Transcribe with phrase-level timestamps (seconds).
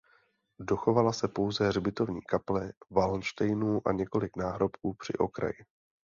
[0.59, 5.65] Dochovala se pouze hřbitovní kaple Valdštejnů a několik náhrobků při okraji.